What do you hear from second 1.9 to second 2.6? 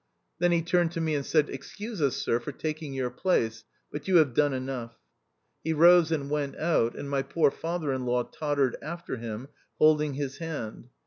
me, sir, for